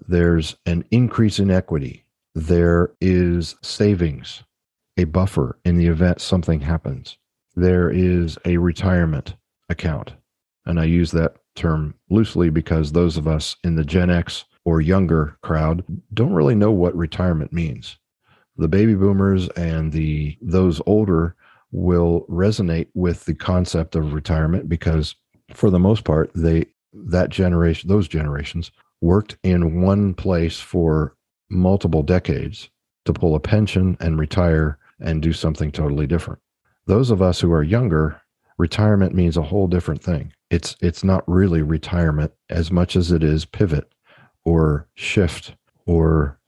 There's 0.06 0.56
an 0.66 0.84
increase 0.90 1.38
in 1.38 1.50
equity. 1.50 2.04
There 2.34 2.92
is 3.00 3.56
savings, 3.62 4.44
a 4.98 5.04
buffer 5.04 5.58
in 5.64 5.78
the 5.78 5.86
event 5.86 6.20
something 6.20 6.60
happens. 6.60 7.16
There 7.56 7.90
is 7.90 8.38
a 8.44 8.58
retirement 8.58 9.36
account. 9.70 10.12
And 10.66 10.78
I 10.78 10.84
use 10.84 11.12
that 11.12 11.36
term 11.56 11.94
loosely 12.10 12.50
because 12.50 12.92
those 12.92 13.16
of 13.16 13.26
us 13.26 13.56
in 13.64 13.74
the 13.74 13.84
Gen 13.84 14.10
X 14.10 14.44
or 14.64 14.80
younger 14.80 15.36
crowd 15.42 15.84
don't 16.12 16.32
really 16.32 16.54
know 16.54 16.70
what 16.70 16.96
retirement 16.96 17.52
means. 17.52 17.98
The 18.56 18.68
baby 18.68 18.94
boomers 18.94 19.48
and 19.50 19.92
the 19.92 20.36
those 20.40 20.80
older 20.86 21.34
will 21.72 22.24
resonate 22.28 22.88
with 22.94 23.24
the 23.24 23.34
concept 23.34 23.96
of 23.96 24.12
retirement 24.12 24.68
because 24.68 25.14
for 25.52 25.70
the 25.70 25.78
most 25.78 26.04
part 26.04 26.30
they 26.34 26.66
that 26.92 27.30
generation 27.30 27.88
those 27.88 28.08
generations 28.08 28.70
worked 29.00 29.36
in 29.42 29.82
one 29.82 30.14
place 30.14 30.58
for 30.58 31.14
multiple 31.50 32.02
decades 32.02 32.70
to 33.04 33.12
pull 33.12 33.34
a 33.34 33.40
pension 33.40 33.96
and 34.00 34.18
retire 34.18 34.78
and 35.00 35.22
do 35.22 35.32
something 35.32 35.70
totally 35.70 36.06
different. 36.06 36.40
Those 36.86 37.10
of 37.10 37.20
us 37.20 37.40
who 37.40 37.52
are 37.52 37.62
younger, 37.62 38.20
retirement 38.58 39.14
means 39.14 39.36
a 39.36 39.42
whole 39.42 39.66
different 39.68 40.02
thing 40.02 40.32
it's 40.50 40.76
it's 40.80 41.02
not 41.02 41.28
really 41.28 41.62
retirement 41.62 42.32
as 42.50 42.70
much 42.70 42.96
as 42.96 43.10
it 43.10 43.22
is 43.22 43.44
pivot 43.44 43.92
or 44.44 44.88
shift 44.94 45.54
or 45.86 46.38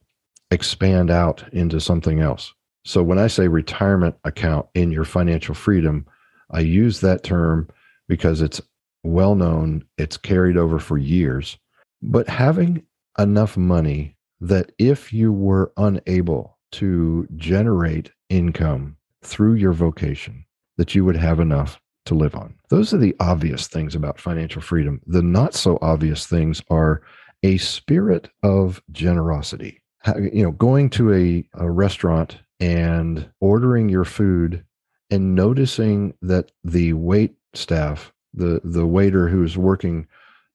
expand 0.51 1.11
out 1.11 1.45
into 1.53 1.81
something 1.81 2.21
else. 2.21 2.55
So 2.85 3.03
when 3.03 3.19
I 3.19 3.27
say 3.27 3.49
retirement 3.49 4.17
account 4.25 4.67
in 4.75 4.91
your 4.91 5.05
financial 5.05 5.55
freedom, 5.55 6.07
I 6.51 6.61
use 6.61 7.01
that 7.01 7.23
term 7.23 7.69
because 8.09 8.41
it's 8.41 8.61
well 9.03 9.35
known, 9.35 9.85
it's 9.99 10.17
carried 10.17 10.57
over 10.57 10.79
for 10.79 10.97
years. 10.97 11.59
But 12.01 12.29
having 12.29 12.85
enough 13.19 13.57
money 13.57 14.17
that 14.41 14.73
if 14.79 15.13
you 15.13 15.33
were 15.33 15.73
unable 15.77 16.59
to 16.71 17.27
generate 17.37 18.13
income 18.29 18.97
through 19.23 19.55
your 19.55 19.73
vocation, 19.73 20.45
that 20.77 20.95
you 20.95 21.05
would 21.05 21.17
have 21.17 21.41
enough 21.41 21.81
to 22.09 22.14
live 22.14 22.35
on. 22.35 22.55
Those 22.68 22.92
are 22.92 22.99
the 22.99 23.16
obvious 23.21 23.68
things 23.68 23.94
about 23.94 24.21
financial 24.21 24.61
freedom. 24.61 25.01
The 25.07 25.23
not 25.23 25.55
so 25.55 25.79
obvious 25.81 26.27
things 26.27 26.62
are 26.68 27.03
a 27.42 27.57
spirit 27.59 28.29
of 28.42 28.83
generosity. 28.90 29.81
You 30.16 30.42
know, 30.42 30.51
going 30.51 30.90
to 30.90 31.12
a, 31.12 31.49
a 31.55 31.71
restaurant 31.71 32.38
and 32.61 33.31
ordering 33.40 33.88
your 33.88 34.05
food 34.05 34.64
and 35.11 35.35
noticing 35.35 36.14
that 36.23 36.51
the 36.64 36.92
wait 36.94 37.35
staff, 37.55 38.12
the, 38.35 38.61
the 38.64 38.87
waiter 38.87 39.29
who's 39.29 39.57
working 39.57 40.07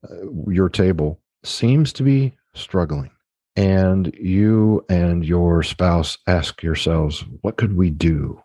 uh, 0.09 0.29
your 0.47 0.69
table, 0.69 1.19
seems 1.43 1.93
to 1.93 2.03
be 2.03 2.35
struggling. 2.53 3.11
And 3.55 4.13
you 4.19 4.85
and 4.89 5.23
your 5.25 5.63
spouse 5.63 6.17
ask 6.27 6.63
yourselves, 6.63 7.23
what 7.41 7.57
could 7.57 7.77
we 7.77 7.89
do? 7.89 8.41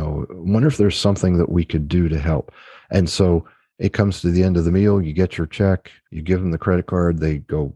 Know, 0.00 0.26
wonder 0.30 0.68
if 0.68 0.76
there's 0.76 0.98
something 0.98 1.38
that 1.38 1.50
we 1.50 1.64
could 1.64 1.88
do 1.88 2.08
to 2.08 2.18
help. 2.18 2.52
And 2.90 3.08
so 3.08 3.46
it 3.78 3.92
comes 3.92 4.20
to 4.20 4.30
the 4.30 4.42
end 4.42 4.56
of 4.56 4.64
the 4.64 4.72
meal, 4.72 5.00
you 5.00 5.12
get 5.12 5.38
your 5.38 5.46
check, 5.46 5.90
you 6.10 6.22
give 6.22 6.40
them 6.40 6.50
the 6.50 6.58
credit 6.58 6.86
card, 6.86 7.18
they 7.18 7.38
go 7.38 7.74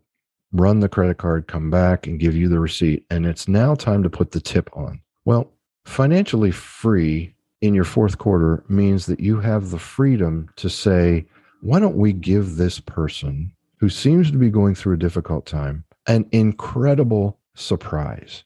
run 0.53 0.81
the 0.81 0.89
credit 0.89 1.19
card, 1.19 1.47
come 1.47 1.71
back 1.71 2.07
and 2.07 2.21
give 2.21 2.35
you 2.35 2.49
the 2.49 2.59
receipt. 2.59 3.05
And 3.11 3.27
it's 3.27 3.49
now 3.49 3.75
time 3.75 4.03
to 4.03 4.11
put 4.11 4.33
the 4.33 4.41
tip 4.41 4.71
on. 4.77 5.01
Well, 5.25 5.51
Financially 5.85 6.51
free 6.51 7.35
in 7.61 7.75
your 7.75 7.85
fourth 7.85 8.19
quarter 8.19 8.65
means 8.69 9.07
that 9.07 9.21
you 9.21 9.41
have 9.41 9.71
the 9.71 9.79
freedom 9.79 10.49
to 10.57 10.71
say, 10.71 11.27
why 11.61 11.79
don't 11.79 11.97
we 11.97 12.13
give 12.13 12.57
this 12.57 12.81
person 12.81 13.53
who 13.79 13.89
seems 13.89 14.31
to 14.31 14.39
be 14.39 14.51
going 14.51 14.75
through 14.75 14.95
a 14.95 14.99
difficult 14.99 15.47
time 15.47 15.85
an 16.07 16.27
incredible 16.33 17.39
surprise 17.55 18.45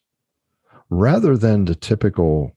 rather 0.91 1.37
than 1.37 1.65
the 1.65 1.75
typical 1.75 2.55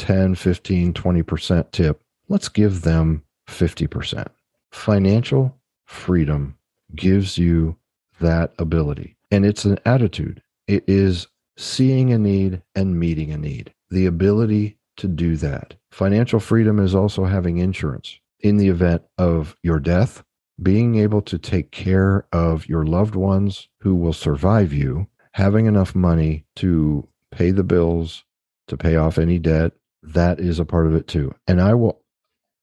10, 0.00 0.34
15, 0.34 0.94
20% 0.94 1.70
tip? 1.72 2.02
Let's 2.28 2.48
give 2.48 2.82
them 2.82 3.22
50%. 3.48 4.26
Financial 4.72 5.54
freedom 5.84 6.56
gives 6.94 7.36
you 7.36 7.76
that 8.18 8.52
ability. 8.58 9.16
And 9.30 9.44
it's 9.44 9.66
an 9.66 9.78
attitude. 9.84 10.42
It 10.66 10.84
is 10.86 11.28
seeing 11.58 12.12
a 12.12 12.18
need 12.18 12.62
and 12.74 12.98
meeting 12.98 13.30
a 13.30 13.36
need, 13.36 13.74
the 13.90 14.06
ability 14.06 14.78
to 14.96 15.06
do 15.06 15.36
that. 15.36 15.74
Financial 15.90 16.40
freedom 16.40 16.78
is 16.78 16.94
also 16.94 17.26
having 17.26 17.58
insurance 17.58 18.18
in 18.40 18.56
the 18.56 18.68
event 18.68 19.02
of 19.18 19.54
your 19.62 19.78
death, 19.78 20.24
being 20.62 20.96
able 20.96 21.20
to 21.22 21.36
take 21.36 21.72
care 21.72 22.26
of 22.32 22.66
your 22.68 22.86
loved 22.86 23.14
ones 23.14 23.68
who 23.80 23.94
will 23.94 24.14
survive 24.14 24.72
you, 24.72 25.06
having 25.32 25.66
enough 25.66 25.94
money 25.94 26.46
to 26.56 27.06
pay 27.30 27.50
the 27.50 27.64
bills, 27.64 28.24
to 28.68 28.76
pay 28.76 28.96
off 28.96 29.18
any 29.18 29.38
debt. 29.38 29.72
That 30.02 30.40
is 30.40 30.58
a 30.58 30.64
part 30.64 30.86
of 30.86 30.94
it 30.94 31.06
too. 31.06 31.34
And 31.46 31.60
I 31.60 31.74
will 31.74 32.00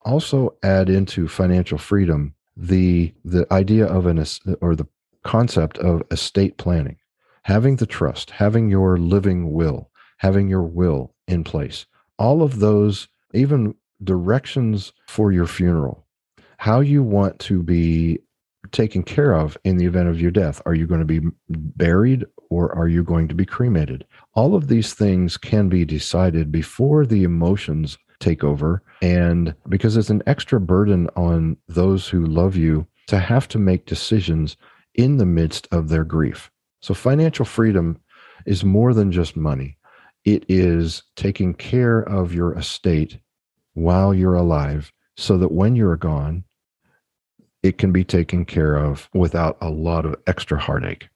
also 0.02 0.56
add 0.63 0.89
into 0.89 1.28
financial 1.28 1.78
freedom 1.78 2.34
the 2.56 3.13
the 3.23 3.52
idea 3.52 3.86
of 3.86 4.06
an 4.06 4.23
or 4.62 4.76
the 4.76 4.88
concept 5.23 5.78
of 5.78 6.02
estate 6.12 6.58
planning. 6.58 6.97
Having 7.43 7.78
the 7.78 7.86
trust 7.86 8.32
having 8.32 8.69
your 8.69 8.97
living 8.97 9.54
will 9.54 9.89
having 10.17 10.47
your 10.47 10.63
will 10.63 11.13
in 11.28 11.43
place. 11.43 11.86
All 12.19 12.41
of 12.41 12.60
those 12.60 13.08
even 13.34 13.76
directions 14.04 14.93
for 15.08 15.32
your 15.32 15.47
funeral. 15.47 16.06
How 16.58 16.80
you 16.80 17.04
want 17.04 17.39
to 17.39 17.62
be 17.63 18.19
taken 18.71 19.04
care 19.04 19.34
of 19.34 19.58
in 19.63 19.78
the 19.78 19.86
event 19.86 20.10
of 20.10 20.19
your 20.19 20.32
death. 20.32 20.62
Are 20.65 20.73
you 20.73 20.88
going 20.88 21.00
to 21.00 21.06
be 21.06 21.21
buried 21.50 22.26
or 22.49 22.73
are 22.75 22.88
you 22.88 23.03
going 23.03 23.27
to 23.27 23.36
be 23.36 23.45
cremated 23.45 24.05
all 24.38 24.53
of 24.53 24.67
these 24.67 24.93
things 24.93 25.36
can 25.36 25.67
be 25.67 25.83
decided 25.83 26.51
before 26.51 27.07
the 27.07 27.23
emotions 27.23 27.97
take 28.19 28.43
over. 28.43 28.83
And 29.01 29.55
because 29.67 29.97
it's 29.97 30.12
an 30.12 30.21
extra 30.27 30.60
burden 30.60 31.10
on 31.15 31.57
those 31.67 32.07
who 32.07 32.23
love 32.23 32.55
you 32.55 32.86
to 33.07 33.17
have 33.17 33.47
to 33.49 33.57
make 33.57 33.88
decisions 33.88 34.55
in 34.93 35.17
the 35.17 35.25
midst 35.25 35.67
of 35.71 35.89
their 35.89 36.03
grief. 36.03 36.51
So 36.81 36.93
financial 36.93 37.45
freedom 37.45 37.99
is 38.45 38.63
more 38.63 38.93
than 38.93 39.12
just 39.12 39.36
money. 39.36 39.77
It 40.23 40.45
is 40.47 41.01
taking 41.15 41.55
care 41.55 42.01
of 42.01 42.31
your 42.31 42.53
estate 42.53 43.17
while 43.73 44.13
you're 44.13 44.36
alive 44.36 44.91
so 45.15 45.38
that 45.39 45.51
when 45.51 45.75
you're 45.75 45.97
gone, 45.97 46.43
it 47.63 47.79
can 47.79 47.91
be 47.91 48.03
taken 48.03 48.45
care 48.45 48.75
of 48.75 49.10
without 49.15 49.57
a 49.62 49.69
lot 49.71 50.05
of 50.05 50.15
extra 50.27 50.60
heartache. 50.60 51.10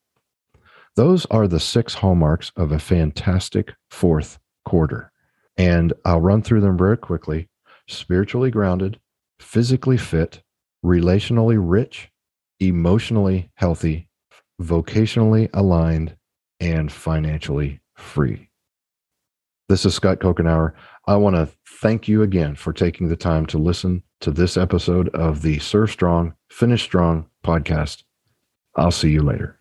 Those 0.96 1.26
are 1.28 1.48
the 1.48 1.60
six 1.60 1.94
hallmarks 1.94 2.52
of 2.56 2.72
a 2.72 2.80
fantastic 2.80 3.74
fourth 3.90 4.40
quarter. 4.66 5.12
And 5.58 5.94
I'll 6.06 6.22
run 6.22 6.42
through 6.42 6.62
them 6.62 6.78
very 6.78 6.98
quickly 6.98 7.48
spiritually 7.88 8.52
grounded, 8.52 9.00
physically 9.40 9.98
fit, 9.98 10.42
relationally 10.86 11.58
rich, 11.60 12.10
emotionally 12.60 13.50
healthy, 13.56 14.08
vocationally 14.62 15.50
aligned, 15.54 16.16
and 16.60 16.92
financially 16.92 17.82
free. 17.96 18.50
This 19.68 19.86
is 19.86 19.96
Scott 19.96 20.20
Couchenour. 20.20 20.74
I 21.08 21.16
want 21.16 21.36
to 21.36 21.50
thank 21.82 22.08
you 22.08 22.22
again 22.22 22.56
for 22.56 22.74
taking 22.74 23.08
the 23.08 23.16
time 23.16 23.46
to 23.48 23.58
listen 23.58 24.04
to 24.20 24.32
this 24.32 24.58
episode 24.58 25.10
of 25.10 25.42
the 25.42 25.60
Serve 25.60 25.92
Strong, 25.92 26.36
Finish 26.50 26.84
Strong 26.84 27.26
podcast. 27.44 28.04
I'll 28.76 28.92
see 28.92 29.10
you 29.10 29.22
later. 29.22 29.61